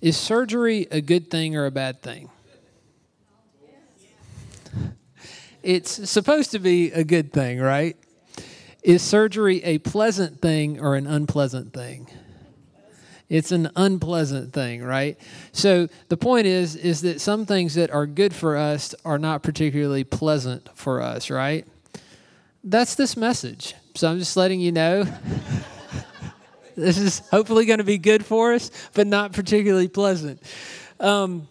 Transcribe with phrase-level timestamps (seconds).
[0.00, 2.30] Is surgery a good thing or a bad thing?
[5.62, 7.96] It's supposed to be a good thing, right?
[8.82, 12.08] Is surgery a pleasant thing or an unpleasant thing?
[13.28, 15.18] It's an unpleasant thing, right?
[15.52, 19.42] So the point is is that some things that are good for us are not
[19.42, 21.66] particularly pleasant for us, right?
[22.64, 23.74] That's this message.
[23.94, 25.06] So I'm just letting you know
[26.76, 30.42] this is hopefully going to be good for us, but not particularly pleasant.
[31.00, 31.48] Um,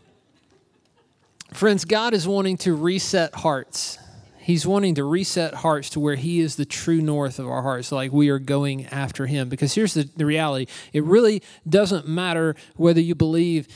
[1.53, 3.97] friends, God is wanting to reset hearts.
[4.39, 7.91] He's wanting to reset hearts to where He is the true north of our hearts,
[7.91, 9.49] like we are going after Him.
[9.49, 13.67] Because here's the, the reality it really doesn't matter whether you believe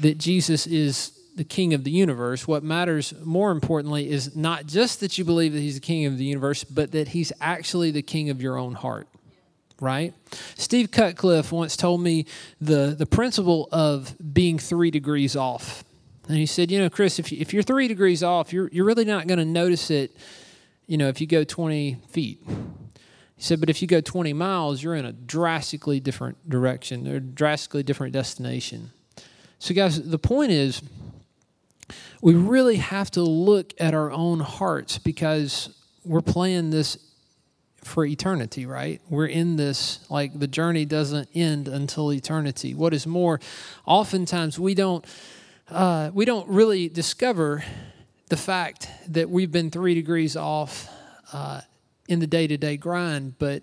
[0.00, 2.46] that Jesus is the king of the universe.
[2.46, 6.16] What matters more importantly is not just that you believe that He's the king of
[6.16, 9.08] the universe, but that He's actually the king of your own heart
[9.80, 10.14] right?
[10.56, 12.26] Steve Cutcliffe once told me
[12.60, 15.84] the, the principle of being three degrees off.
[16.28, 18.86] And he said, you know, Chris, if, you, if you're three degrees off, you're, you're
[18.86, 20.16] really not going to notice it,
[20.86, 22.40] you know, if you go 20 feet.
[23.36, 27.20] He said, but if you go 20 miles, you're in a drastically different direction, or
[27.20, 28.90] drastically different destination.
[29.58, 30.82] So, guys, the point is,
[32.22, 36.96] we really have to look at our own hearts because we're playing this
[37.86, 39.00] for eternity, right?
[39.08, 42.74] We're in this, like the journey doesn't end until eternity.
[42.74, 43.40] What is more,
[43.86, 45.04] oftentimes we don't,
[45.70, 47.64] uh, we don't really discover
[48.28, 50.88] the fact that we've been three degrees off
[51.32, 51.60] uh,
[52.08, 53.62] in the day to day grind, but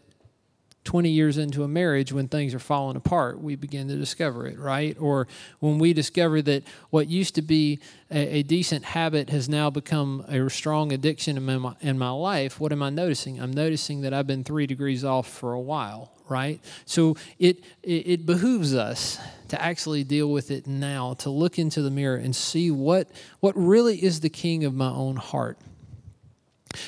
[0.83, 4.57] 20 years into a marriage when things are falling apart we begin to discover it
[4.59, 4.97] right?
[4.99, 5.27] Or
[5.59, 10.25] when we discover that what used to be a, a decent habit has now become
[10.27, 13.39] a strong addiction in my, in my life what am i noticing?
[13.39, 16.61] I'm noticing that i've been three degrees off for a while right?
[16.85, 21.81] So it, it, it behooves us to actually deal with it now to look into
[21.81, 23.09] the mirror and see what
[23.41, 25.57] what really is the king of my own heart.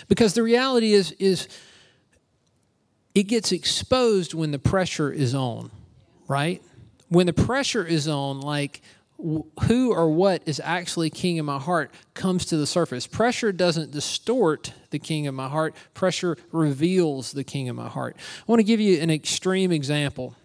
[0.08, 1.50] Because the reality is is
[3.16, 5.72] it gets exposed when the pressure is on,
[6.28, 6.62] right?
[7.10, 8.82] When the pressure is on, like
[9.18, 13.08] who or what is actually king in my heart comes to the surface.
[13.08, 18.18] Pressure doesn't distort the king of my heart, pressure reveals the king of my heart.
[18.18, 20.36] I want to give you an extreme example.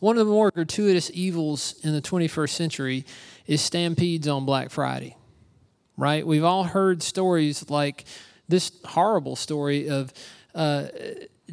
[0.00, 3.04] One of the more gratuitous evils in the 21st century
[3.46, 5.16] is stampedes on Black Friday,
[5.96, 6.26] right?
[6.26, 8.04] We've all heard stories like
[8.48, 10.12] this horrible story of
[10.56, 10.88] uh,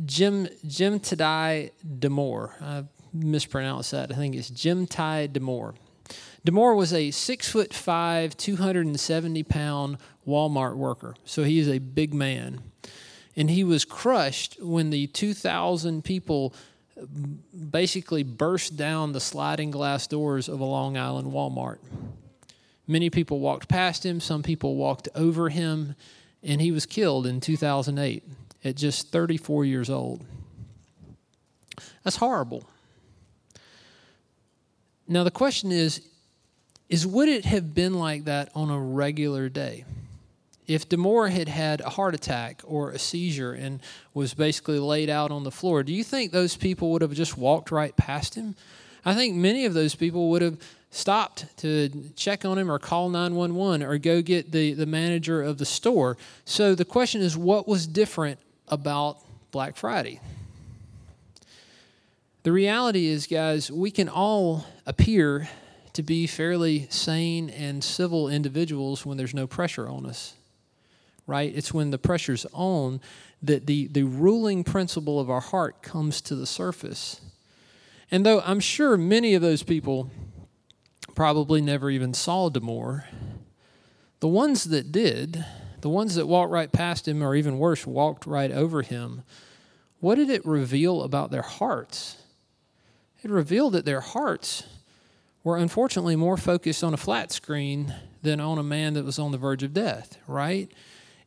[0.06, 2.52] Jim Jim Tadai Damour.
[2.62, 4.12] I mispronounced that.
[4.12, 5.76] I think it's Jim Ty Damour.
[6.46, 9.98] Damour was a six foot five, 270 pound
[10.28, 11.16] Walmart worker.
[11.26, 12.62] So he is a big man.
[13.36, 16.54] And he was crushed when the 2,000 people
[17.72, 21.80] basically burst down the sliding glass doors of a Long Island Walmart.
[22.86, 25.96] Many people walked past him, some people walked over him,
[26.44, 28.24] and he was killed in 2008
[28.64, 30.26] at just 34 years old.
[32.04, 32.68] That's horrible.
[35.08, 36.02] Now, the question is
[36.90, 39.86] is would it have been like that on a regular day?
[40.68, 43.82] If Damour had had a heart attack or a seizure and
[44.14, 47.38] was basically laid out on the floor, do you think those people would have just
[47.38, 48.56] walked right past him?
[49.04, 50.58] I think many of those people would have
[50.92, 55.58] stopped to check on him or call 911 or go get the, the manager of
[55.58, 56.16] the store.
[56.46, 58.40] So the question is what was different
[58.74, 59.20] about
[59.52, 60.20] Black Friday.
[62.42, 65.48] The reality is, guys, we can all appear
[65.94, 70.34] to be fairly sane and civil individuals when there's no pressure on us,
[71.28, 71.54] right?
[71.56, 73.00] It's when the pressure's on
[73.44, 77.22] that the, the ruling principle of our heart comes to the surface.
[78.10, 80.10] And though I'm sure many of those people
[81.14, 83.06] probably never even saw Damour,
[84.20, 85.46] the ones that did,
[85.84, 89.22] the ones that walked right past him, or even worse, walked right over him,
[90.00, 92.16] what did it reveal about their hearts?
[93.22, 94.64] It revealed that their hearts
[95.44, 99.34] were unfortunately more focused on a flat screen than on a man that was on
[99.34, 100.72] the verge of death, right?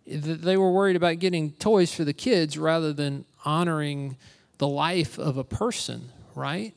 [0.06, 4.16] That they were worried about getting toys for the kids rather than honoring
[4.56, 6.74] the life of a person, right?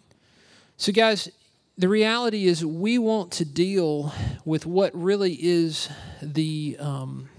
[0.75, 1.29] So, guys,
[1.77, 5.87] the reality is, we want to deal with what really is
[6.21, 6.75] the.
[6.77, 7.29] Um,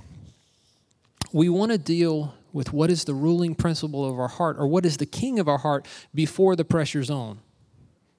[1.33, 4.85] we want to deal with what is the ruling principle of our heart or what
[4.85, 7.41] is the king of our heart before the pressure's on.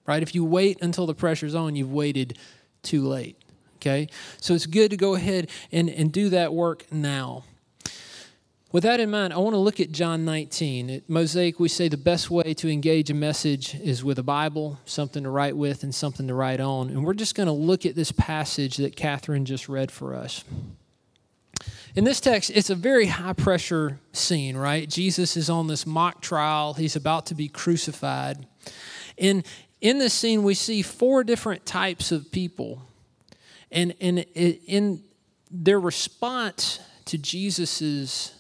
[0.08, 0.24] Right?
[0.24, 2.38] If you wait until the pressure's on, you've waited
[2.82, 3.38] too late.
[3.78, 4.08] Okay?
[4.40, 7.44] So it's good to go ahead and, and do that work now.
[8.72, 10.90] With that in mind, I want to look at John 19.
[10.90, 14.80] At Mosaic, we say the best way to engage a message is with a Bible,
[14.86, 16.90] something to write with, and something to write on.
[16.90, 20.46] And we're just going to look at this passage that Catherine just read for us.
[21.94, 24.90] In this text, it's a very high pressure scene, right?
[24.90, 28.46] Jesus is on this mock trial, he's about to be crucified.
[29.18, 29.46] And
[29.82, 32.82] in this scene, we see four different types of people.
[33.72, 35.04] And, and in
[35.50, 38.34] their response to Jesus's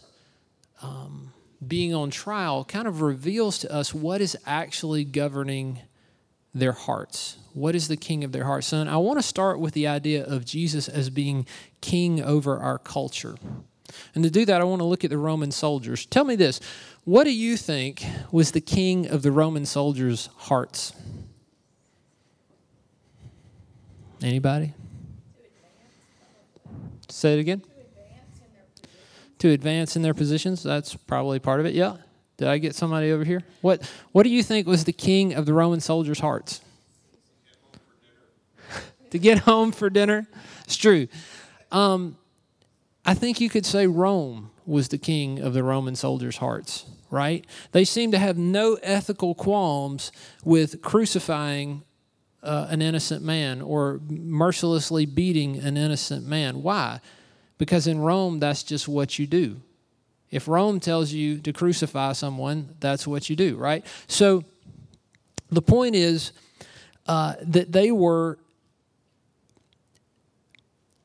[0.81, 1.33] um,
[1.65, 5.79] being on trial kind of reveals to us what is actually governing
[6.53, 7.37] their hearts.
[7.53, 8.67] What is the king of their hearts?
[8.67, 11.45] Son, I want to start with the idea of Jesus as being
[11.81, 13.35] king over our culture.
[14.15, 16.05] And to do that, I want to look at the Roman soldiers.
[16.05, 16.59] Tell me this
[17.03, 20.93] what do you think was the king of the Roman soldiers' hearts?
[24.21, 24.73] Anybody?
[27.09, 27.63] Say it again.
[29.39, 30.61] To advance in their positions.
[30.61, 31.73] That's probably part of it.
[31.73, 31.97] Yeah.
[32.41, 33.43] Did I get somebody over here?
[33.61, 36.59] What What do you think was the king of the Roman soldiers' hearts?
[39.11, 40.25] to get home for dinner.
[40.63, 41.07] It's true.
[41.71, 42.17] Um,
[43.05, 47.45] I think you could say Rome was the king of the Roman soldiers' hearts, right?
[47.73, 50.11] They seem to have no ethical qualms
[50.43, 51.83] with crucifying
[52.41, 56.63] uh, an innocent man or mercilessly beating an innocent man.
[56.63, 57.01] Why?
[57.59, 59.61] Because in Rome, that's just what you do.
[60.31, 63.85] If Rome tells you to crucify someone, that's what you do, right?
[64.07, 64.45] So
[65.51, 66.31] the point is
[67.05, 68.39] uh, that they were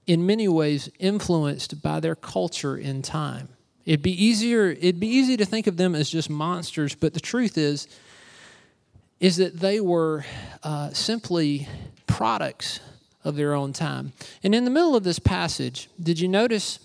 [0.06, 3.48] in many ways influenced by their culture in time.
[3.84, 7.20] It'd be easier it'd be easy to think of them as just monsters, but the
[7.20, 7.88] truth is
[9.18, 10.24] is that they were
[10.62, 11.66] uh, simply
[12.06, 12.80] products
[13.24, 14.12] of their own time.
[14.42, 16.78] And in the middle of this passage, did you notice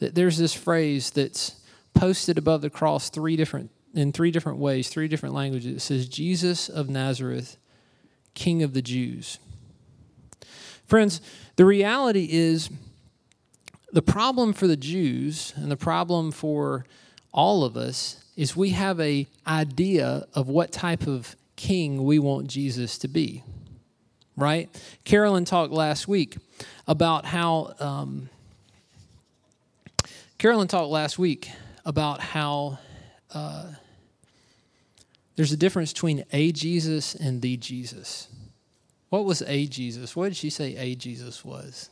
[0.00, 1.56] that there's this phrase that's
[1.96, 5.76] posted above the cross three different in three different ways, three different languages.
[5.76, 7.56] It says Jesus of Nazareth,
[8.34, 9.38] King of the Jews.
[10.86, 11.20] Friends,
[11.56, 12.68] the reality is
[13.92, 16.84] the problem for the Jews and the problem for
[17.32, 22.48] all of us is we have a idea of what type of king we want
[22.48, 23.42] Jesus to be.
[24.36, 24.68] Right?
[25.04, 26.36] Carolyn talked last week
[26.86, 28.28] about how um,
[30.36, 31.48] Carolyn talked last week
[31.86, 32.78] about how
[33.32, 33.66] uh,
[35.36, 38.28] there's a difference between a Jesus and the Jesus.
[39.08, 40.16] What was a Jesus?
[40.16, 41.88] What did she say a Jesus was?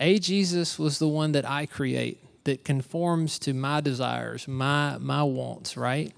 [0.00, 5.22] A Jesus was the one that I create, that conforms to my desires, my, my
[5.22, 6.14] wants, right?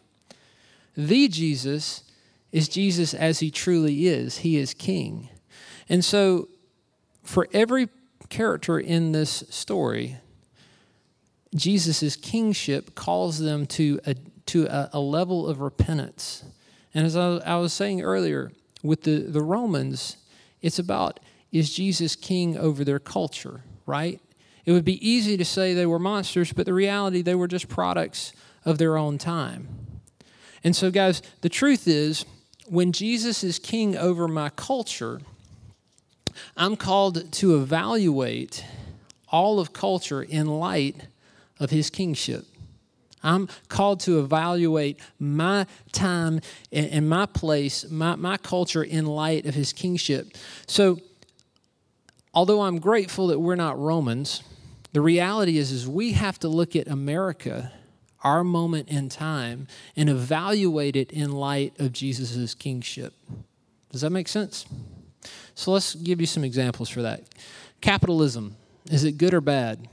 [0.97, 2.05] The Jesus
[2.53, 4.39] is Jesus as he truly is.
[4.39, 5.29] He is king.
[5.89, 6.49] And so,
[7.25, 7.89] for every
[8.33, 10.17] character in this story,
[11.55, 14.15] Jesus' kingship calls them to a,
[14.47, 16.45] to a, a level of repentance
[16.95, 18.53] and as I, I was saying earlier,
[18.83, 20.17] with the, the Romans,
[20.61, 24.21] it's about is Jesus king over their culture, right?
[24.65, 27.69] It would be easy to say they were monsters, but the reality, they were just
[27.69, 28.33] products
[28.65, 29.69] of their own time.
[30.65, 32.25] And so, guys, the truth is,
[32.67, 35.21] when Jesus is king over my culture,
[36.57, 38.65] I'm called to evaluate
[39.29, 41.09] all of culture in light
[41.59, 42.45] of his kingship.
[43.23, 46.41] I'm called to evaluate my time
[46.73, 50.37] and, my place, my, my culture in light of his kingship.
[50.67, 50.99] So,
[52.35, 54.43] although I'm grateful that we're not Romans,
[54.93, 57.73] the reality is, is we have to look at America,
[58.25, 63.15] our moment in time, and evaluate it in light of Jesus' kingship.
[63.91, 64.67] Does that make sense?
[65.55, 67.23] So let's give you some examples for that.
[67.81, 68.57] Capitalism,
[68.91, 69.89] is it good or bad?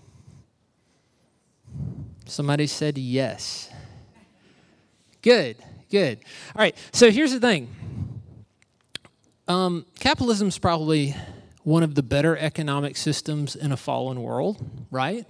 [2.26, 3.70] Somebody said yes.
[5.22, 5.58] Good,
[5.90, 6.20] good.
[6.56, 7.68] All right, so here's the thing
[9.48, 11.16] um, capitalism is probably
[11.64, 15.26] one of the better economic systems in a fallen world, right?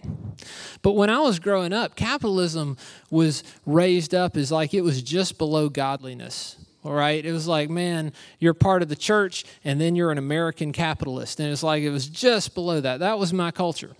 [0.81, 2.77] But when I was growing up, capitalism
[3.09, 6.57] was raised up as like it was just below godliness.
[6.83, 10.17] All right, it was like, man, you're part of the church, and then you're an
[10.17, 12.99] American capitalist, and it's like it was just below that.
[12.99, 13.95] That was my culture.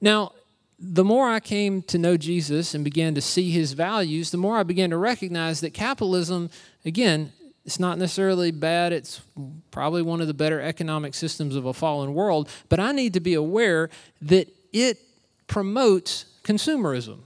[0.00, 0.32] Now,
[0.78, 4.58] the more I came to know Jesus and began to see his values, the more
[4.58, 6.50] I began to recognize that capitalism,
[6.84, 7.32] again,
[7.64, 8.92] it's not necessarily bad.
[8.92, 9.22] It's
[9.70, 12.50] probably one of the better economic systems of a fallen world.
[12.68, 13.88] But I need to be aware
[14.20, 14.98] that it
[15.46, 17.20] promotes consumerism,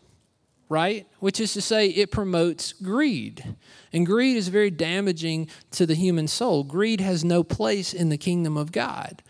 [0.68, 1.06] right?
[1.20, 3.56] Which is to say, it promotes greed.
[3.92, 6.64] And greed is very damaging to the human soul.
[6.64, 9.22] Greed has no place in the kingdom of God.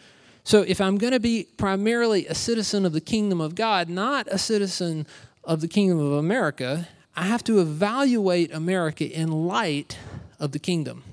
[0.42, 4.26] So if I'm going to be primarily a citizen of the kingdom of God, not
[4.28, 5.06] a citizen
[5.44, 9.98] of the kingdom of America, I have to evaluate America in light
[10.40, 11.04] of the kingdom.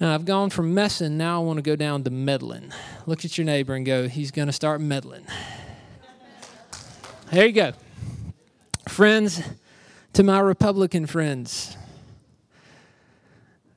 [0.00, 2.72] Now, I've gone from messing, now I want to go down to meddling.
[3.06, 5.26] Look at your neighbor and go, he's going to start meddling.
[7.30, 7.72] There you go.
[8.88, 9.42] Friends,
[10.14, 11.76] to my Republican friends,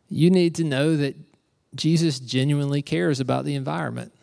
[0.09, 1.15] you need to know that
[1.75, 4.13] Jesus genuinely cares about the environment.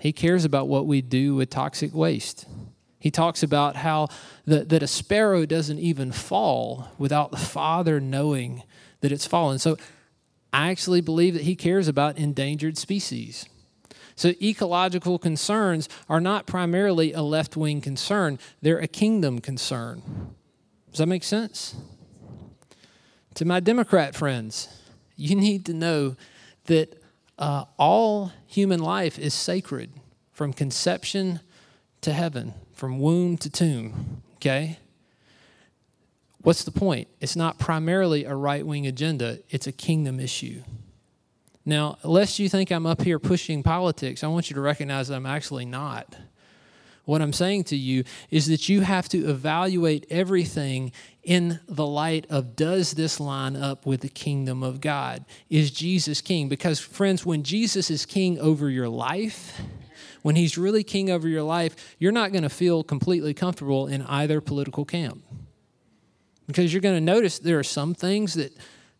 [0.00, 2.46] He cares about what we do with toxic waste.
[2.98, 4.08] He talks about how
[4.46, 8.62] the, that a sparrow doesn't even fall without the Father knowing
[9.00, 9.58] that it's fallen.
[9.58, 9.76] So
[10.52, 13.46] I actually believe that he cares about endangered species.
[14.16, 20.02] So ecological concerns are not primarily a left wing concern, they're a kingdom concern.
[20.90, 21.76] Does that make sense?
[23.34, 24.68] To my Democrat friends,
[25.16, 26.16] you need to know
[26.64, 27.02] that
[27.38, 29.92] uh, all human life is sacred
[30.32, 31.40] from conception
[32.00, 34.78] to heaven from womb to tomb, okay?
[36.42, 37.08] What's the point?
[37.20, 40.62] It's not primarily a right wing agenda, it's a kingdom issue.
[41.68, 45.16] Now, lest you think I'm up here pushing politics, I want you to recognize that
[45.16, 46.14] I'm actually not.
[47.04, 50.92] What I'm saying to you is that you have to evaluate everything
[51.24, 55.24] in the light of does this line up with the kingdom of God?
[55.50, 56.48] Is Jesus king?
[56.48, 59.60] Because, friends, when Jesus is king over your life,
[60.22, 64.02] when he's really king over your life, you're not going to feel completely comfortable in
[64.02, 65.24] either political camp.
[66.46, 68.56] Because you're going to notice there are some things that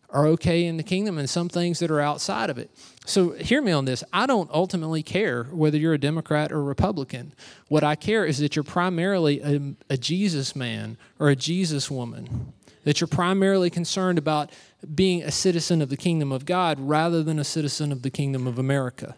[0.09, 2.71] are okay in the kingdom and some things that are outside of it.
[3.05, 4.03] So hear me on this.
[4.13, 7.33] I don't ultimately care whether you're a Democrat or Republican.
[7.67, 12.53] What I care is that you're primarily a, a Jesus man or a Jesus woman,
[12.83, 14.51] that you're primarily concerned about
[14.95, 18.47] being a citizen of the kingdom of God rather than a citizen of the kingdom
[18.47, 19.15] of America.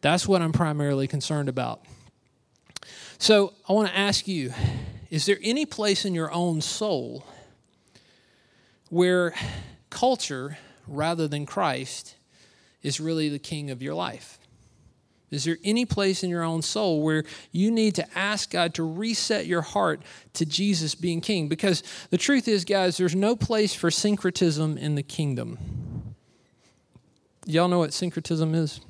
[0.00, 1.82] That's what I'm primarily concerned about.
[3.18, 4.52] So I want to ask you
[5.10, 7.24] is there any place in your own soul
[8.90, 9.34] where
[9.94, 10.58] culture
[10.88, 12.16] rather than Christ
[12.82, 14.38] is really the king of your life?
[15.30, 18.82] Is there any place in your own soul where you need to ask God to
[18.82, 20.02] reset your heart
[20.34, 21.48] to Jesus being king?
[21.48, 25.58] Because the truth is, guys, there's no place for syncretism in the kingdom.
[27.46, 28.80] Y'all know what syncretism is?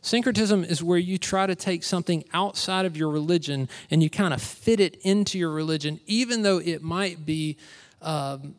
[0.00, 4.32] Syncretism is where you try to take something outside of your religion and you kind
[4.32, 7.56] of fit it into your religion, even though it might be
[8.00, 8.54] um,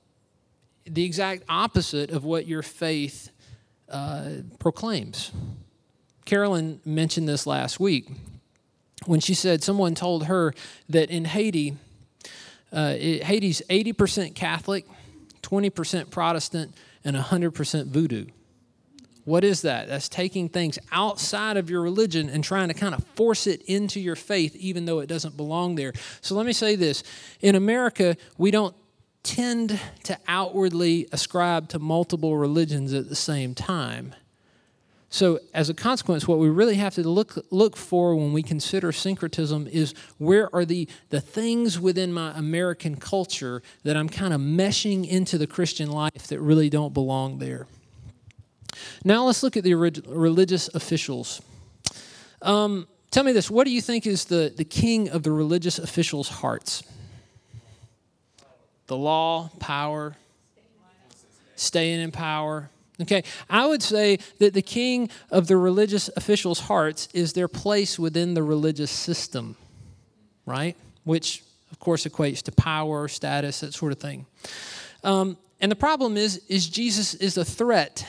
[0.93, 3.31] the exact opposite of what your faith
[3.89, 4.29] uh,
[4.59, 5.31] proclaims.
[6.25, 8.07] Carolyn mentioned this last week
[9.05, 10.53] when she said someone told her
[10.89, 11.77] that in Haiti,
[12.71, 14.85] uh, it, Haiti's 80% Catholic,
[15.41, 18.25] 20% Protestant, and 100% voodoo.
[19.25, 19.87] What is that?
[19.87, 23.99] That's taking things outside of your religion and trying to kind of force it into
[23.99, 25.93] your faith, even though it doesn't belong there.
[26.21, 27.03] So let me say this
[27.41, 28.75] in America, we don't
[29.23, 34.15] tend to outwardly ascribe to multiple religions at the same time.
[35.11, 38.91] So, as a consequence, what we really have to look, look for when we consider
[38.91, 44.39] syncretism is where are the, the things within my American culture that I'm kind of
[44.39, 47.65] meshing into the Christian life that really don't belong there.
[49.03, 51.41] Now let's look at the religious officials.
[52.43, 55.79] Um, tell me this what do you think is the, the king of the religious
[55.79, 56.83] officials' hearts?
[58.89, 60.15] The law, power,
[61.55, 62.71] staying in power.
[62.99, 67.99] Okay, I would say that the king of the religious officials' hearts is their place
[67.99, 69.55] within the religious system,
[70.47, 70.75] right?
[71.03, 74.25] Which, of course, equates to power, status, that sort of thing.
[75.03, 78.07] Um, and the problem is, is Jesus is a threat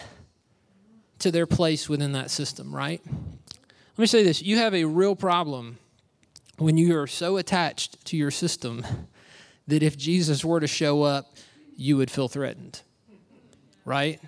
[1.18, 3.02] to their place within that system, right?
[3.06, 5.76] Let me say this you have a real problem
[6.56, 8.82] when you are so attached to your system
[9.70, 11.36] that if Jesus were to show up,
[11.76, 12.82] you would feel threatened,
[13.84, 14.20] right?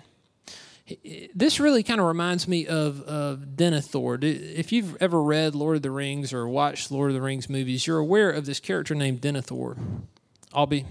[1.33, 4.21] This really kind of reminds me of, of Denethor.
[4.23, 7.87] If you've ever read Lord of the Rings or watched Lord of the Rings movies,
[7.87, 9.77] you're aware of this character named Denethor.
[10.53, 10.85] I'll be,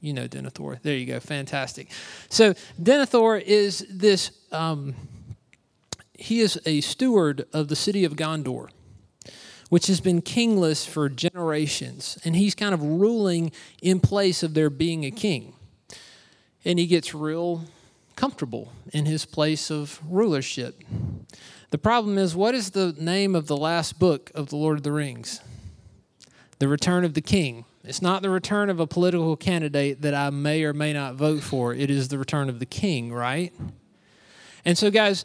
[0.00, 0.80] you know Denethor.
[0.82, 1.90] There you go, fantastic.
[2.28, 4.94] So Denethor is this um,
[6.18, 8.68] he is a steward of the city of Gondor,
[9.68, 12.18] which has been kingless for generations.
[12.24, 15.54] And he's kind of ruling in place of there being a king.
[16.64, 17.64] And he gets real
[18.16, 20.82] comfortable in his place of rulership.
[21.70, 24.82] The problem is, what is the name of the last book of The Lord of
[24.82, 25.40] the Rings?
[26.58, 27.64] The Return of the King.
[27.84, 31.42] It's not the return of a political candidate that I may or may not vote
[31.42, 31.72] for.
[31.72, 33.54] It is the return of the king, right?
[34.64, 35.24] And so, guys,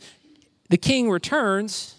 [0.69, 1.95] the king returns,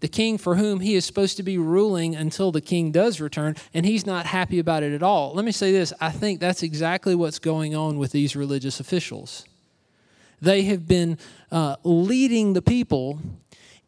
[0.00, 3.56] the king for whom he is supposed to be ruling until the king does return,
[3.72, 5.32] and he's not happy about it at all.
[5.34, 9.44] Let me say this I think that's exactly what's going on with these religious officials.
[10.40, 11.18] They have been
[11.50, 13.20] uh, leading the people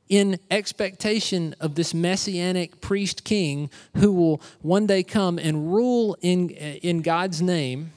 [0.08, 6.50] in expectation of this messianic priest king who will one day come and rule in,
[6.50, 7.92] in God's name.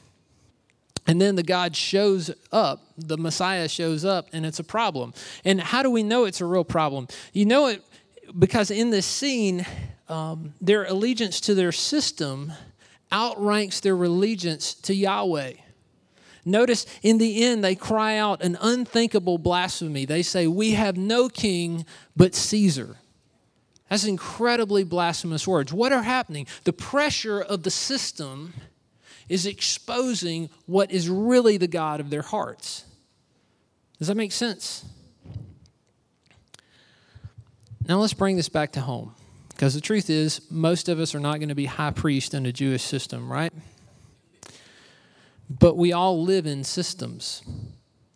[1.07, 5.13] And then the God shows up, the Messiah shows up, and it's a problem.
[5.43, 7.07] And how do we know it's a real problem?
[7.33, 7.83] You know it
[8.37, 9.65] because in this scene,
[10.07, 12.53] um, their allegiance to their system
[13.11, 15.53] outranks their allegiance to Yahweh.
[16.43, 20.05] Notice in the end, they cry out an unthinkable blasphemy.
[20.05, 22.97] They say, We have no king but Caesar.
[23.89, 25.73] That's incredibly blasphemous words.
[25.73, 26.47] What are happening?
[26.63, 28.53] The pressure of the system
[29.31, 32.83] is exposing what is really the God of their hearts.
[33.97, 34.83] Does that make sense?
[37.87, 39.15] Now let's bring this back to home.
[39.47, 42.45] Because the truth is, most of us are not going to be high priest in
[42.45, 43.53] a Jewish system, right?
[45.49, 47.41] But we all live in systems,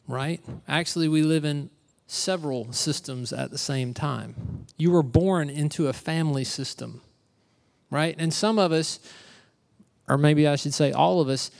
[0.09, 0.41] right?
[0.67, 1.69] Actually, we live in
[2.07, 4.65] several systems at the same time.
[4.75, 6.99] You were born into a family system,
[7.89, 8.15] right?
[8.19, 8.99] And some of us,
[10.07, 11.51] or maybe I should say all of us,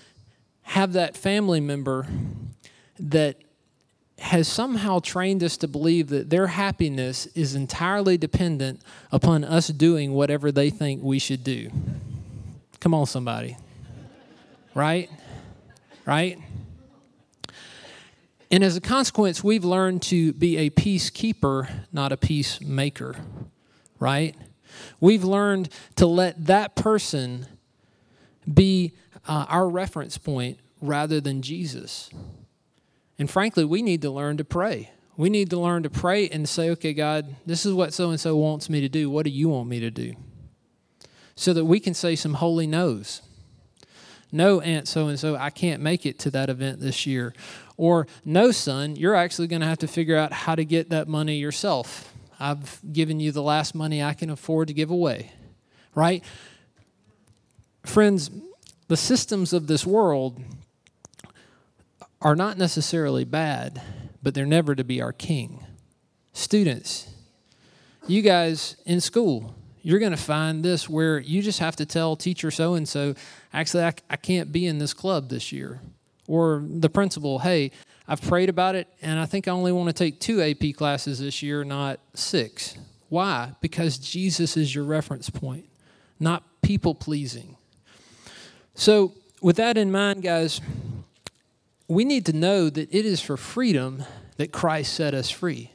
[0.63, 2.07] have that family member
[2.99, 3.37] that
[4.17, 10.13] has somehow trained us to believe that their happiness is entirely dependent upon us doing
[10.13, 11.69] whatever they think we should do.
[12.79, 13.57] Come on, somebody.
[14.73, 15.09] Right?
[16.05, 16.37] right?
[18.51, 23.15] And as a consequence, we've learned to be a peacekeeper, not a peacemaker,
[23.99, 24.35] right?
[24.99, 27.47] We've learned to let that person
[28.51, 28.93] be
[29.27, 32.09] uh, our reference point rather than Jesus.
[33.17, 34.91] And frankly, we need to learn to pray.
[35.17, 38.19] We need to learn to pray and say, okay, God, this is what so and
[38.19, 39.09] so wants me to do.
[39.09, 40.13] What do you want me to do?
[41.35, 43.21] So that we can say some holy no's
[44.35, 47.33] no, Aunt so and so, I can't make it to that event this year.
[47.77, 51.07] Or, no, son, you're actually going to have to figure out how to get that
[51.07, 52.13] money yourself.
[52.37, 55.31] I've given you the last money I can afford to give away.
[55.93, 56.21] Right?
[57.85, 58.31] Friends,
[58.87, 60.41] the systems of this world
[62.21, 63.81] are not necessarily bad,
[64.21, 65.63] but they're never to be our king.
[66.33, 67.07] Students,
[68.07, 72.15] you guys in school, you're going to find this where you just have to tell
[72.15, 73.13] teacher so and so,
[73.53, 75.79] actually, I, I can't be in this club this year.
[76.27, 77.69] Or the principal, hey,
[78.07, 81.19] I've prayed about it and I think I only want to take two AP classes
[81.19, 82.75] this year, not six.
[83.09, 83.53] Why?
[83.61, 85.69] Because Jesus is your reference point,
[86.19, 87.54] not people pleasing.
[88.75, 90.59] So, with that in mind, guys,
[91.87, 94.03] we need to know that it is for freedom
[94.37, 95.71] that Christ set us free.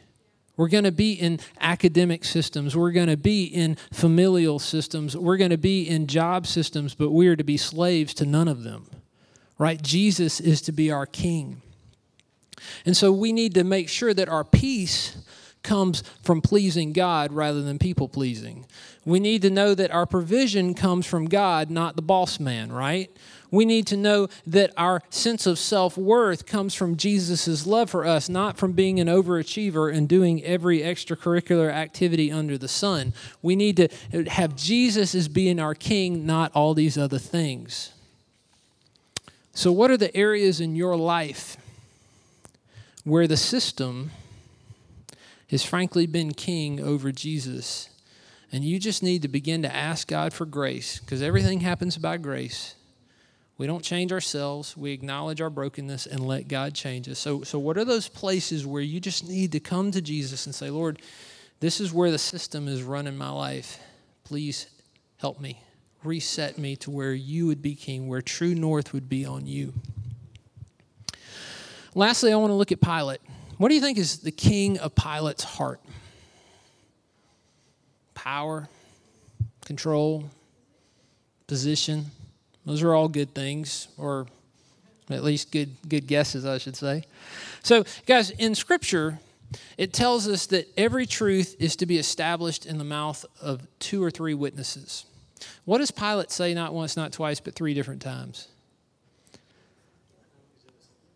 [0.57, 2.77] We're going to be in academic systems.
[2.77, 5.17] We're going to be in familial systems.
[5.17, 8.49] We're going to be in job systems, but we are to be slaves to none
[8.49, 8.91] of them.
[9.57, 9.81] Right?
[9.81, 11.63] Jesus is to be our king.
[12.85, 15.17] And so we need to make sure that our peace
[15.63, 18.67] comes from pleasing God rather than people pleasing.
[19.05, 23.11] We need to know that our provision comes from God, not the boss man, right?
[23.51, 28.07] We need to know that our sense of self worth comes from Jesus' love for
[28.07, 33.13] us, not from being an overachiever and doing every extracurricular activity under the sun.
[33.43, 33.89] We need to
[34.29, 37.93] have Jesus as being our king, not all these other things.
[39.53, 41.57] So, what are the areas in your life
[43.05, 44.13] where the system
[45.51, 47.89] has frankly been king over Jesus?
[48.53, 52.17] And you just need to begin to ask God for grace because everything happens by
[52.17, 52.75] grace.
[53.59, 54.77] We don't change ourselves.
[54.77, 57.19] We acknowledge our brokenness and let God change us.
[57.19, 60.55] So, so what are those places where you just need to come to Jesus and
[60.55, 61.01] say, Lord,
[61.61, 63.79] this is where the system is running my life.
[64.25, 64.67] Please
[65.19, 65.63] help me.
[66.03, 69.75] Reset me to where you would be king, where true north would be on you.
[71.95, 73.21] Lastly, I want to look at Pilate.
[73.61, 75.83] What do you think is the king of Pilate's heart?
[78.15, 78.71] Power,
[79.67, 80.31] control,
[81.47, 82.07] position.
[82.65, 84.29] Those are all good things, or
[85.11, 87.05] at least good good guesses, I should say.
[87.63, 89.19] So, guys, in Scripture,
[89.77, 94.03] it tells us that every truth is to be established in the mouth of two
[94.03, 95.05] or three witnesses.
[95.67, 98.49] What does Pilate say not once, not twice, but three different times?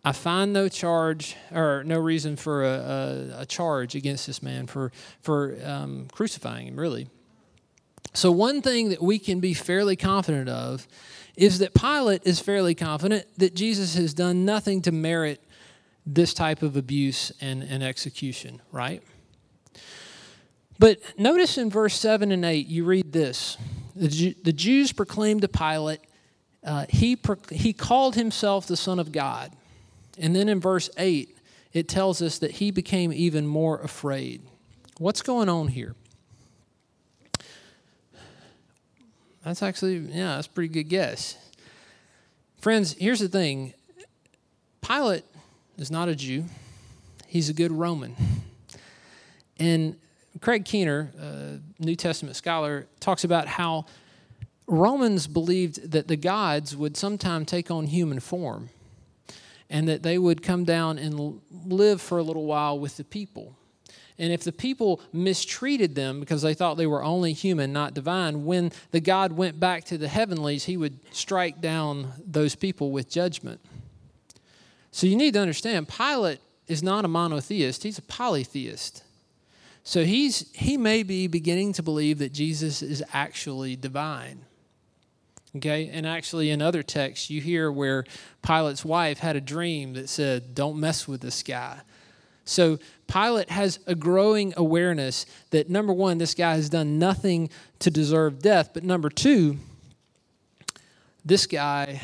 [0.05, 4.67] I find no charge or no reason for a, a, a charge against this man
[4.67, 7.09] for, for um, crucifying him, really.
[8.13, 10.87] So, one thing that we can be fairly confident of
[11.37, 15.43] is that Pilate is fairly confident that Jesus has done nothing to merit
[16.07, 19.03] this type of abuse and, and execution, right?
[20.79, 23.57] But notice in verse 7 and 8, you read this
[23.97, 26.01] The, the Jews proclaimed to Pilate,
[26.63, 29.51] uh, he, pro- he called himself the Son of God.
[30.19, 31.37] And then in verse 8,
[31.73, 34.43] it tells us that he became even more afraid.
[34.99, 35.95] What's going on here?
[39.45, 41.37] That's actually, yeah, that's pretty good guess.
[42.61, 43.75] Friends, here's the thing
[44.81, 45.25] Pilate
[45.77, 46.45] is not a Jew,
[47.27, 48.17] he's a good Roman.
[49.59, 49.97] And
[50.41, 53.87] Craig Keener, a New Testament scholar, talks about how
[54.67, 58.71] Romans believed that the gods would sometime take on human form
[59.71, 63.57] and that they would come down and live for a little while with the people.
[64.19, 68.45] And if the people mistreated them because they thought they were only human, not divine,
[68.45, 73.11] when the God went back to the heavenlies, he would strike down those people with
[73.11, 73.61] judgment.
[74.93, 79.03] So you need to understand Pilate is not a monotheist, he's a polytheist.
[79.83, 84.45] So he's he may be beginning to believe that Jesus is actually divine.
[85.57, 88.05] Okay, and actually, in other texts, you hear where
[88.43, 91.81] Pilate's wife had a dream that said, Don't mess with this guy.
[92.45, 97.91] So Pilate has a growing awareness that number one, this guy has done nothing to
[97.91, 99.57] deserve death, but number two,
[101.25, 102.01] this guy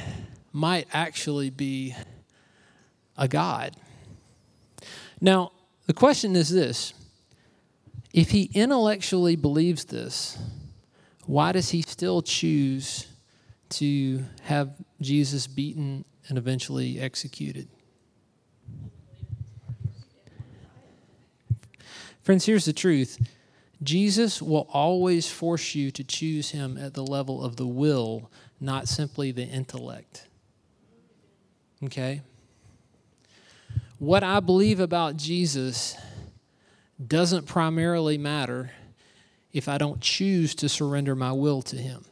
[0.52, 1.94] might actually be
[3.18, 3.76] a God.
[5.20, 5.52] Now,
[5.86, 6.94] the question is this
[8.12, 10.38] if he intellectually believes this,
[11.26, 13.06] why does he still choose
[13.70, 17.68] to have Jesus beaten and eventually executed?
[22.22, 23.18] Friends, here's the truth
[23.82, 28.30] Jesus will always force you to choose him at the level of the will,
[28.60, 30.28] not simply the intellect.
[31.84, 32.22] Okay?
[33.98, 35.96] What I believe about Jesus
[37.04, 38.70] doesn't primarily matter
[39.52, 42.04] if I don't choose to surrender my will to him.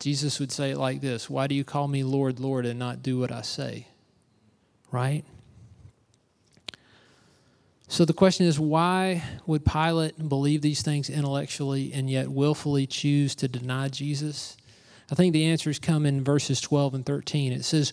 [0.00, 3.02] Jesus would say it like this Why do you call me Lord, Lord, and not
[3.02, 3.86] do what I say?
[4.90, 5.24] Right?
[7.86, 13.34] So the question is why would Pilate believe these things intellectually and yet willfully choose
[13.36, 14.56] to deny Jesus?
[15.10, 17.52] I think the answers come in verses 12 and 13.
[17.52, 17.92] It says,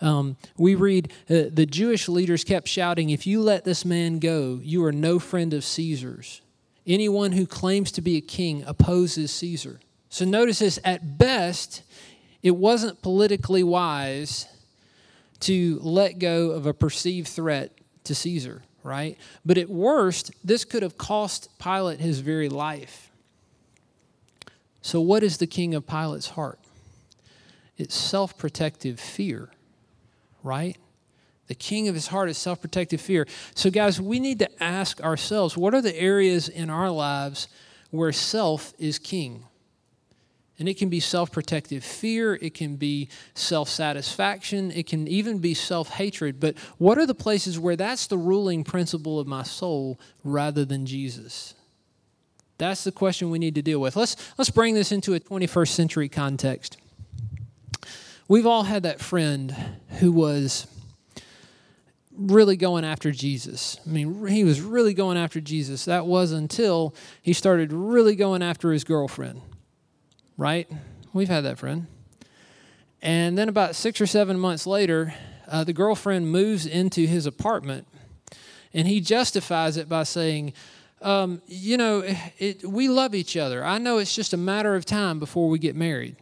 [0.00, 4.60] um, we read, uh, the Jewish leaders kept shouting, If you let this man go,
[4.62, 6.40] you are no friend of Caesar's.
[6.86, 9.80] Anyone who claims to be a king opposes Caesar.
[10.12, 11.82] So notice this at best,
[12.42, 14.46] it wasn't politically wise
[15.40, 17.72] to let go of a perceived threat
[18.04, 19.16] to Caesar right?
[19.44, 23.10] But at worst, this could have cost Pilate his very life.
[24.80, 26.58] So, what is the king of Pilate's heart?
[27.76, 29.50] It's self protective fear,
[30.42, 30.76] right?
[31.46, 33.26] The king of his heart is self protective fear.
[33.54, 37.48] So, guys, we need to ask ourselves what are the areas in our lives
[37.90, 39.44] where self is king?
[40.58, 45.38] And it can be self protective fear, it can be self satisfaction, it can even
[45.38, 46.40] be self hatred.
[46.40, 50.86] But what are the places where that's the ruling principle of my soul rather than
[50.86, 51.54] Jesus?
[52.58, 53.96] That's the question we need to deal with.
[53.96, 56.76] Let's, let's bring this into a 21st century context.
[58.28, 59.56] We've all had that friend
[59.98, 60.66] who was
[62.16, 63.78] really going after Jesus.
[63.86, 65.86] I mean, he was really going after Jesus.
[65.86, 69.40] That was until he started really going after his girlfriend
[70.36, 70.70] right?
[71.12, 71.86] We've had that friend.
[73.00, 75.14] And then about six or seven months later,
[75.48, 77.86] uh, the girlfriend moves into his apartment,
[78.72, 80.52] and he justifies it by saying,
[81.00, 83.64] um, You know, it, it, we love each other.
[83.64, 86.16] I know it's just a matter of time before we get married.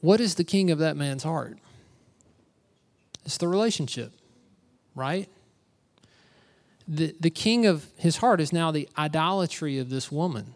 [0.00, 1.58] What is the king of that man's heart?
[3.24, 4.12] It's the relationship,
[4.94, 5.28] right?
[6.86, 10.52] The, the king of his heart is now the idolatry of this woman.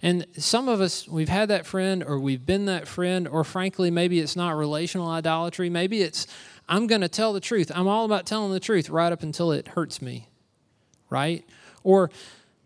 [0.00, 3.90] And some of us, we've had that friend or we've been that friend, or frankly,
[3.90, 5.68] maybe it's not relational idolatry.
[5.68, 6.26] Maybe it's,
[6.68, 7.72] I'm going to tell the truth.
[7.74, 10.28] I'm all about telling the truth right up until it hurts me,
[11.10, 11.44] right?
[11.82, 12.10] Or,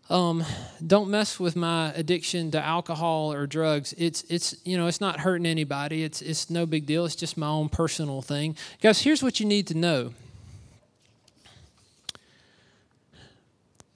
[0.09, 0.43] um,
[0.85, 3.95] don't mess with my addiction to alcohol or drugs.
[3.97, 6.03] It's, it's, you know, it's not hurting anybody.
[6.03, 7.05] It's, it's no big deal.
[7.05, 8.55] It's just my own personal thing.
[8.81, 10.13] Guys, here's what you need to know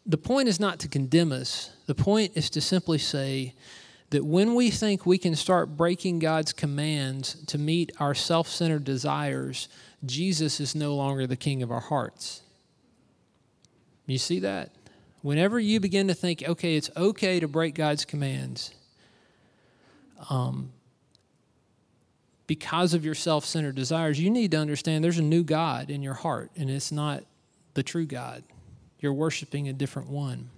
[0.07, 3.53] the point is not to condemn us, the point is to simply say
[4.09, 8.85] that when we think we can start breaking God's commands to meet our self centered
[8.85, 9.67] desires,
[10.05, 12.41] Jesus is no longer the king of our hearts.
[14.05, 14.71] You see that?
[15.21, 18.71] Whenever you begin to think, okay, it's okay to break God's commands,
[20.29, 20.71] um,
[22.45, 26.01] because of your self centered desires, you need to understand there's a new God in
[26.01, 27.25] your heart, and it's not
[27.73, 28.43] the true God.
[28.99, 30.49] You're worshiping a different one.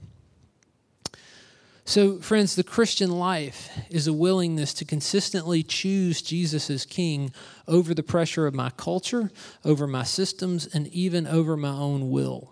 [1.89, 7.33] So, friends, the Christian life is a willingness to consistently choose Jesus as King
[7.67, 9.31] over the pressure of my culture,
[9.65, 12.51] over my systems, and even over my own will.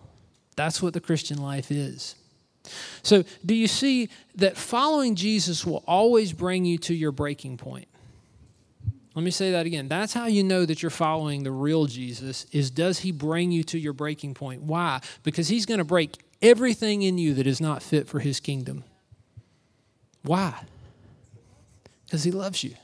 [0.56, 2.15] That's what the Christian life is.
[3.04, 7.88] So, do you see that following Jesus will always bring you to your breaking point?
[9.17, 9.88] Let me say that again.
[9.88, 13.63] That's how you know that you're following the real Jesus is does he bring you
[13.63, 14.62] to your breaking point?
[14.62, 15.01] Why?
[15.23, 18.84] Because he's going to break everything in you that is not fit for his kingdom.
[20.21, 20.53] Why?
[22.06, 22.75] Because he loves you.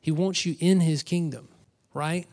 [0.00, 1.48] He wants you in his kingdom,
[1.92, 2.28] right?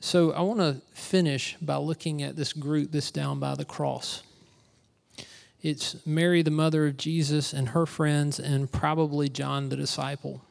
[0.00, 4.22] So I want to finish by looking at this group that's down by the cross.
[5.62, 10.42] It's Mary, the mother of Jesus, and her friends, and probably John, the disciple.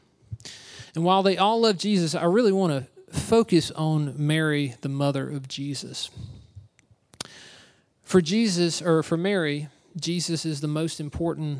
[0.93, 5.29] And while they all love Jesus, I really want to focus on Mary, the mother
[5.29, 6.09] of Jesus.
[8.03, 9.67] For Jesus, or for Mary,
[9.99, 11.59] Jesus is the most important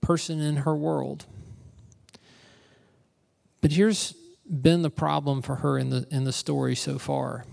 [0.00, 1.26] person in her world.
[3.60, 4.14] But here's
[4.48, 7.44] been the problem for her in the in the story so far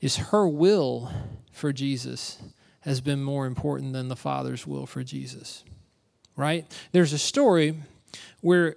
[0.00, 1.10] is her will
[1.52, 2.38] for Jesus
[2.82, 5.64] has been more important than the Father's will for Jesus.
[6.36, 6.66] Right?
[6.92, 7.74] There's a story
[8.40, 8.76] where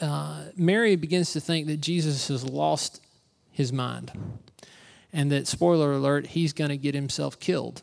[0.00, 3.00] uh, Mary begins to think that Jesus has lost
[3.50, 4.12] his mind
[5.12, 7.82] and that, spoiler alert, he's going to get himself killed.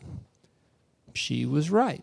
[1.14, 2.02] She was right.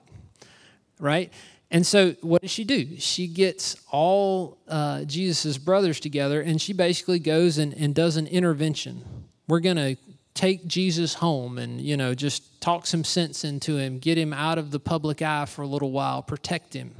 [0.99, 1.31] Right?
[1.69, 2.97] And so, what does she do?
[2.97, 8.27] She gets all uh, Jesus' brothers together and she basically goes and, and does an
[8.27, 9.03] intervention.
[9.47, 9.97] We're going to
[10.33, 14.57] take Jesus home and, you know, just talk some sense into him, get him out
[14.57, 16.93] of the public eye for a little while, protect him.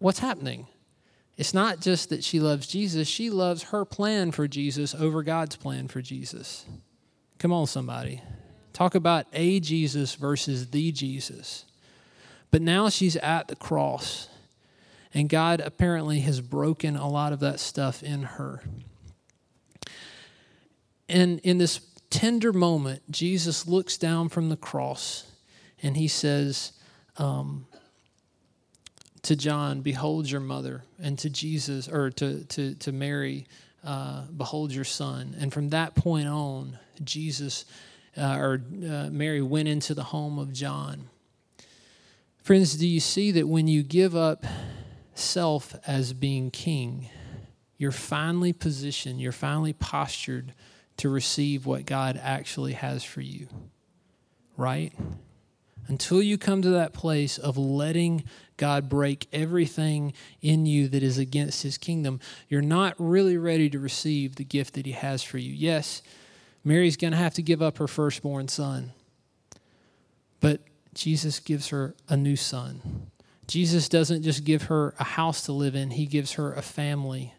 [0.00, 0.66] What's happening?
[1.36, 5.54] It's not just that she loves Jesus, she loves her plan for Jesus over God's
[5.54, 6.66] plan for Jesus.
[7.38, 8.20] Come on, somebody.
[8.72, 11.64] Talk about a Jesus versus the Jesus.
[12.50, 14.26] But now she's at the cross,
[15.12, 18.64] and God apparently has broken a lot of that stuff in her.
[21.08, 21.80] And in this
[22.14, 25.24] tender moment, Jesus looks down from the cross
[25.82, 26.70] and he says
[27.16, 27.66] um,
[29.22, 33.48] to John, Behold your mother, and to Jesus, or to, to, to Mary,
[33.82, 35.34] uh, Behold your son.
[35.40, 37.64] And from that point on, Jesus
[38.16, 41.08] uh, or uh, Mary went into the home of John.
[42.44, 44.44] Friends, do you see that when you give up
[45.14, 47.08] self as being king,
[47.76, 50.54] you're finally positioned, you're finally postured
[50.98, 53.48] to receive what God actually has for you.
[54.56, 54.92] Right?
[55.86, 58.24] Until you come to that place of letting
[58.56, 63.78] God break everything in you that is against his kingdom, you're not really ready to
[63.78, 65.52] receive the gift that he has for you.
[65.52, 66.02] Yes,
[66.64, 68.92] Mary's going to have to give up her firstborn son,
[70.40, 70.60] but
[70.94, 73.10] Jesus gives her a new son.
[73.46, 77.34] Jesus doesn't just give her a house to live in, he gives her a family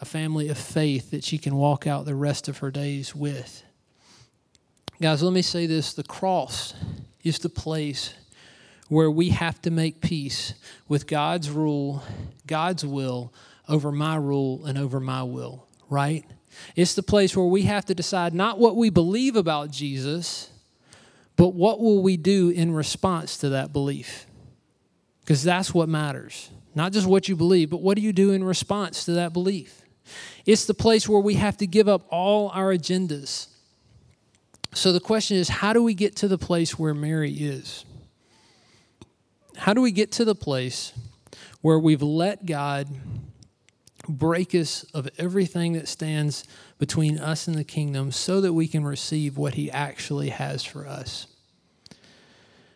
[0.00, 3.64] a family of faith that she can walk out the rest of her days with.
[5.00, 6.74] Guys, let me say this the cross
[7.22, 8.14] is the place
[8.88, 10.54] where we have to make peace
[10.88, 12.02] with God's rule,
[12.46, 13.32] God's will
[13.68, 16.24] over my rule and over my will, right?
[16.74, 20.50] It's the place where we have to decide not what we believe about Jesus,
[21.36, 24.26] but what will we do in response to that belief?
[25.20, 26.50] Because that's what matters.
[26.74, 29.82] Not just what you believe, but what do you do in response to that belief?
[30.48, 33.48] It's the place where we have to give up all our agendas.
[34.72, 37.84] So the question is how do we get to the place where Mary is?
[39.58, 40.94] How do we get to the place
[41.60, 42.88] where we've let God
[44.08, 46.44] break us of everything that stands
[46.78, 50.86] between us and the kingdom so that we can receive what He actually has for
[50.86, 51.26] us?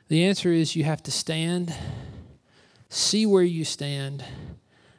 [0.09, 1.75] The answer is you have to stand,
[2.91, 4.23] see where you stand,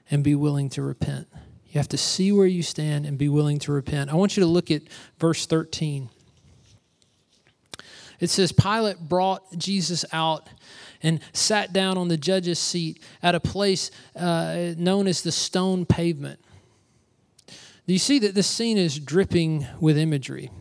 [0.10, 1.28] and be willing to repent.
[1.74, 4.12] You have to see where you stand and be willing to repent.
[4.12, 4.84] I want you to look at
[5.18, 6.08] verse 13.
[8.20, 10.48] It says, Pilate brought Jesus out
[11.02, 15.88] and sat down on the judge's seat at a place uh, known as the stone
[15.88, 16.40] pavement.
[17.48, 20.52] Do you see that this scene is dripping with imagery?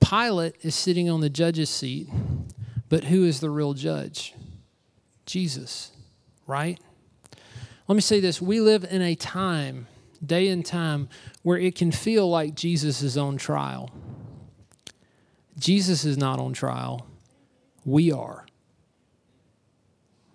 [0.00, 2.08] Pilate is sitting on the judge's seat,
[2.88, 4.34] but who is the real judge?
[5.26, 5.92] Jesus,
[6.46, 6.80] right?
[7.86, 11.08] Let me say this we live in a time, day and time,
[11.42, 13.90] where it can feel like Jesus is on trial.
[15.58, 17.06] Jesus is not on trial,
[17.84, 18.46] we are.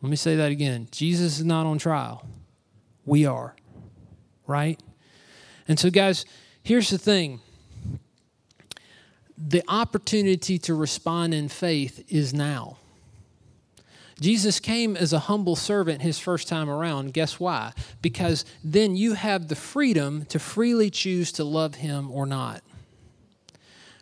[0.01, 2.25] Let me say that again Jesus is not on trial,
[3.05, 3.55] we are,
[4.47, 4.79] right?
[5.67, 6.25] And so, guys,
[6.63, 7.39] here's the thing
[9.37, 12.77] the opportunity to respond in faith is now.
[14.21, 17.11] Jesus came as a humble servant his first time around.
[17.11, 17.73] Guess why?
[18.03, 22.61] Because then you have the freedom to freely choose to love him or not.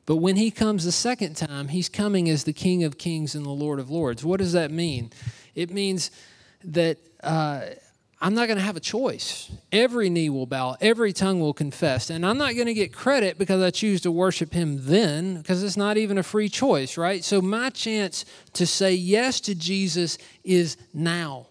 [0.05, 3.45] But when he comes the second time, he's coming as the King of Kings and
[3.45, 4.25] the Lord of Lords.
[4.25, 5.11] What does that mean?
[5.55, 6.11] It means
[6.65, 7.61] that uh,
[8.21, 9.49] I'm not going to have a choice.
[9.71, 12.09] Every knee will bow, every tongue will confess.
[12.09, 15.63] And I'm not going to get credit because I choose to worship him then, because
[15.63, 17.23] it's not even a free choice, right?
[17.23, 21.47] So my chance to say yes to Jesus is now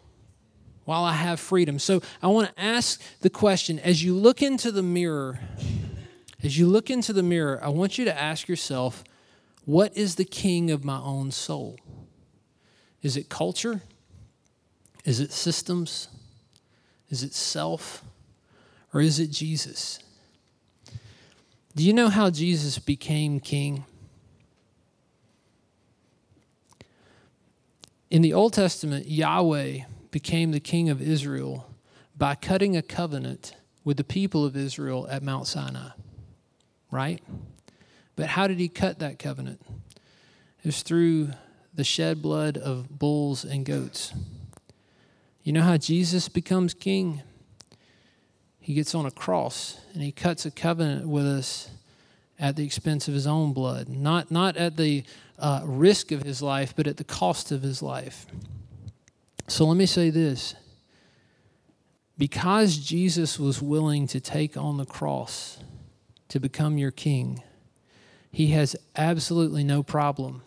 [0.84, 1.78] while I have freedom.
[1.78, 5.40] So I want to ask the question as you look into the mirror,
[6.42, 9.04] as you look into the mirror, I want you to ask yourself,
[9.64, 11.78] what is the king of my own soul?
[13.02, 13.82] Is it culture?
[15.04, 16.08] Is it systems?
[17.10, 18.04] Is it self?
[18.92, 19.98] Or is it Jesus?
[21.76, 23.84] Do you know how Jesus became king?
[28.10, 31.68] In the Old Testament, Yahweh became the king of Israel
[32.16, 35.90] by cutting a covenant with the people of Israel at Mount Sinai,
[36.90, 37.22] right?
[38.16, 39.60] But how did he cut that covenant?
[40.64, 41.30] It was through
[41.72, 44.12] the shed blood of bulls and goats.
[45.48, 47.22] You know how Jesus becomes king?
[48.60, 51.70] He gets on a cross and he cuts a covenant with us
[52.38, 55.04] at the expense of his own blood, not, not at the
[55.38, 58.26] uh, risk of his life, but at the cost of his life.
[59.46, 60.54] So let me say this
[62.18, 65.60] because Jesus was willing to take on the cross
[66.28, 67.42] to become your king,
[68.30, 70.42] he has absolutely no problem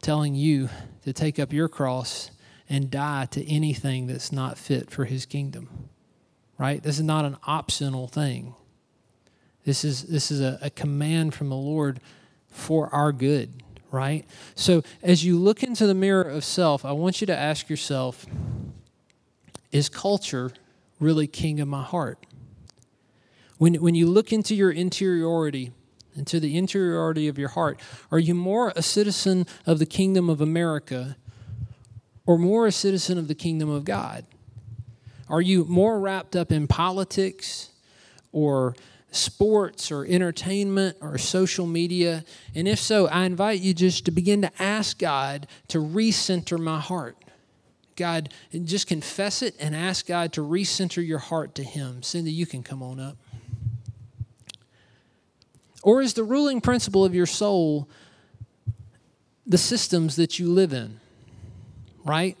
[0.00, 0.68] telling you
[1.02, 2.30] to take up your cross
[2.68, 5.88] and die to anything that's not fit for his kingdom.
[6.58, 6.82] Right?
[6.82, 8.54] This is not an optional thing.
[9.64, 12.00] This is this is a, a command from the Lord
[12.48, 14.24] for our good, right?
[14.54, 18.24] So as you look into the mirror of self, I want you to ask yourself,
[19.72, 20.52] is culture
[20.98, 22.24] really king of my heart?
[23.58, 25.72] When, when you look into your interiority,
[26.14, 30.40] into the interiority of your heart, are you more a citizen of the kingdom of
[30.40, 31.16] America
[32.26, 34.26] or more a citizen of the kingdom of God?
[35.28, 37.70] Are you more wrapped up in politics
[38.32, 38.76] or
[39.10, 42.24] sports or entertainment or social media?
[42.54, 46.78] And if so, I invite you just to begin to ask God to recenter my
[46.78, 47.16] heart.
[47.96, 48.28] God,
[48.64, 52.02] just confess it and ask God to recenter your heart to Him.
[52.02, 53.16] Cindy, you can come on up.
[55.82, 57.88] Or is the ruling principle of your soul
[59.46, 61.00] the systems that you live in?
[62.06, 62.38] Right?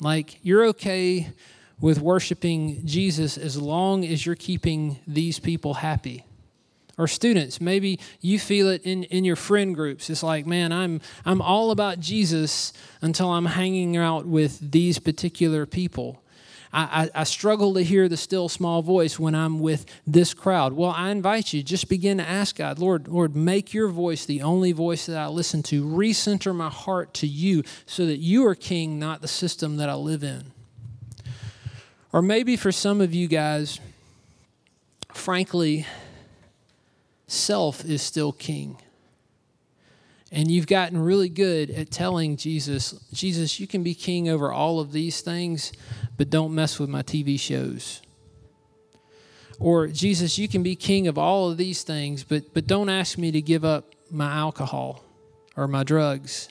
[0.00, 1.28] Like, you're okay
[1.80, 6.24] with worshiping Jesus as long as you're keeping these people happy.
[6.98, 10.08] Or students, maybe you feel it in, in your friend groups.
[10.08, 15.66] It's like, man, I'm, I'm all about Jesus until I'm hanging out with these particular
[15.66, 16.22] people.
[16.76, 20.74] I, I, I struggle to hear the still small voice when I'm with this crowd.
[20.74, 24.42] Well, I invite you, just begin to ask God, Lord, Lord, make your voice the
[24.42, 25.82] only voice that I listen to.
[25.82, 29.94] Recenter my heart to you so that you are king, not the system that I
[29.94, 30.52] live in.
[32.12, 33.80] Or maybe for some of you guys,
[35.14, 35.86] frankly,
[37.26, 38.76] self is still king.
[40.32, 44.80] And you've gotten really good at telling Jesus, Jesus, you can be king over all
[44.80, 45.72] of these things,
[46.16, 48.02] but don't mess with my TV shows.
[49.58, 53.16] Or, Jesus, you can be king of all of these things, but, but don't ask
[53.16, 55.02] me to give up my alcohol
[55.56, 56.48] or my drugs.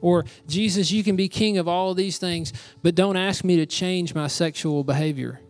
[0.00, 3.56] Or, Jesus, you can be king of all of these things, but don't ask me
[3.56, 5.40] to change my sexual behavior.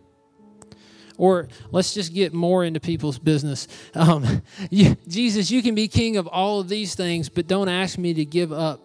[1.17, 3.67] Or let's just get more into people's business.
[3.95, 7.97] Um, you, Jesus, you can be king of all of these things, but don't ask
[7.97, 8.79] me to give up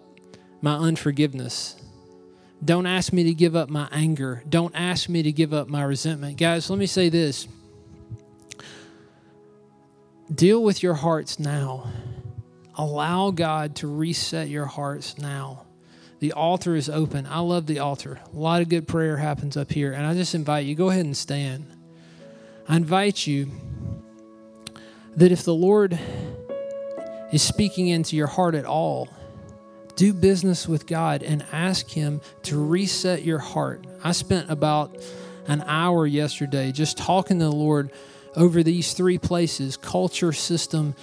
[0.60, 1.76] my unforgiveness.
[2.64, 4.42] Don't ask me to give up my anger.
[4.48, 6.38] Don't ask me to give up my resentment.
[6.38, 7.48] Guys, let me say this
[10.32, 11.90] deal with your hearts now.
[12.76, 15.66] Allow God to reset your hearts now.
[16.20, 17.26] The altar is open.
[17.26, 18.20] I love the altar.
[18.32, 19.92] A lot of good prayer happens up here.
[19.92, 21.66] And I just invite you, go ahead and stand.
[22.68, 23.48] I invite you
[25.16, 25.98] that if the Lord
[27.32, 29.08] is speaking into your heart at all,
[29.96, 33.86] do business with God and ask Him to reset your heart.
[34.02, 34.96] I spent about
[35.48, 37.90] an hour yesterday just talking to the Lord
[38.36, 40.94] over these three places culture, system,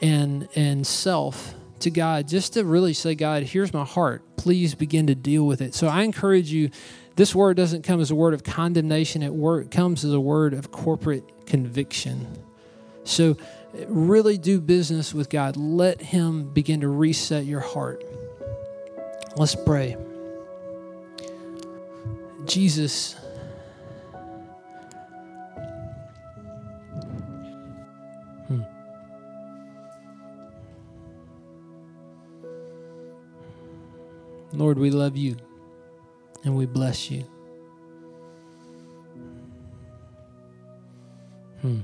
[0.00, 4.22] and, and self to God, just to really say, God, here's my heart.
[4.36, 5.74] Please begin to deal with it.
[5.74, 6.70] So I encourage you.
[7.16, 10.70] This word doesn't come as a word of condemnation, it comes as a word of
[10.72, 12.26] corporate conviction.
[13.04, 13.36] So,
[13.86, 15.56] really do business with God.
[15.56, 18.04] Let Him begin to reset your heart.
[19.36, 19.96] Let's pray.
[22.46, 23.14] Jesus,
[28.48, 28.62] hmm.
[34.52, 35.36] Lord, we love you
[36.44, 37.24] and we bless you.
[41.60, 41.80] Hmm.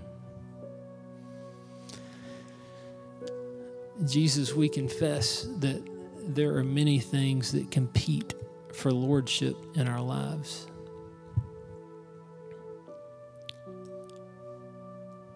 [4.06, 5.82] Jesus, we confess that
[6.22, 8.34] there are many things that compete
[8.72, 10.66] for lordship in our lives.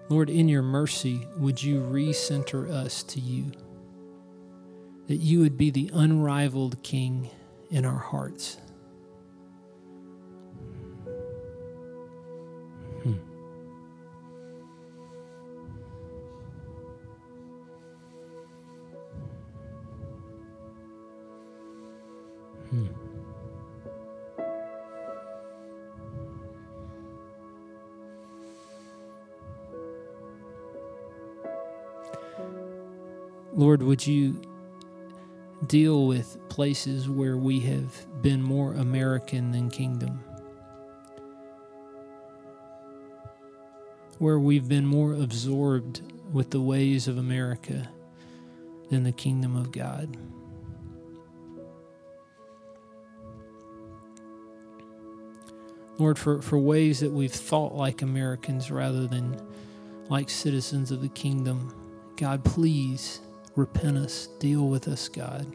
[0.08, 3.52] Lord, in your mercy, would you recenter us to you?
[5.06, 7.30] That you would be the unrivaled King
[7.70, 8.58] in our hearts.
[33.54, 34.40] Lord, would you
[35.66, 40.24] deal with places where we have been more American than kingdom?
[44.18, 46.00] Where we've been more absorbed
[46.32, 47.90] with the ways of America
[48.88, 50.16] than the kingdom of God.
[55.98, 59.46] Lord, for, for ways that we've thought like Americans rather than
[60.08, 61.74] like citizens of the kingdom.
[62.16, 63.20] God, please
[63.56, 65.46] repent us, deal with us, God.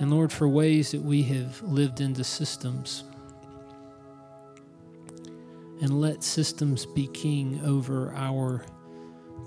[0.00, 3.04] And Lord, for ways that we have lived into systems
[5.80, 8.64] and let systems be king over our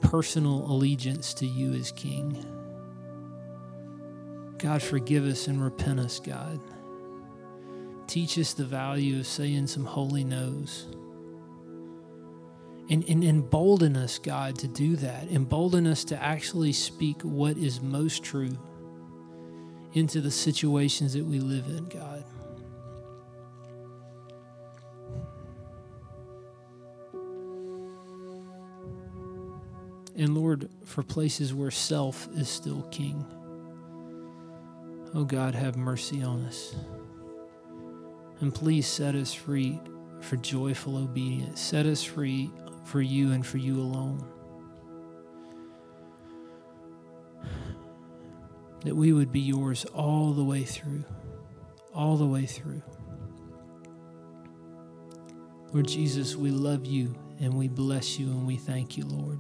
[0.01, 2.45] personal allegiance to you as king.
[4.57, 6.59] God, forgive us and repent us, God.
[8.07, 10.87] Teach us the value of saying some holy no's.
[12.91, 15.31] And, and embolden us, God, to do that.
[15.31, 18.57] Embolden us to actually speak what is most true
[19.93, 22.25] into the situations that we live in, God.
[30.17, 33.25] And Lord, for places where self is still king.
[35.13, 36.75] Oh God, have mercy on us.
[38.41, 39.79] And please set us free
[40.19, 41.61] for joyful obedience.
[41.61, 42.51] Set us free
[42.83, 44.25] for you and for you alone.
[48.83, 51.03] That we would be yours all the way through.
[51.93, 52.81] All the way through.
[55.71, 59.39] Lord Jesus, we love you and we bless you and we thank you, Lord.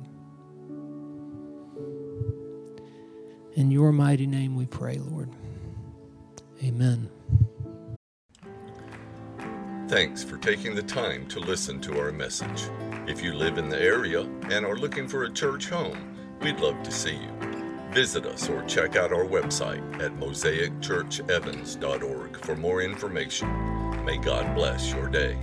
[3.55, 5.29] In your mighty name we pray, Lord.
[6.63, 7.09] Amen.
[9.87, 12.69] Thanks for taking the time to listen to our message.
[13.07, 14.21] If you live in the area
[14.51, 15.97] and are looking for a church home,
[16.41, 17.31] we'd love to see you.
[17.89, 24.05] Visit us or check out our website at mosaicchurchevans.org for more information.
[24.05, 25.37] May God bless your day.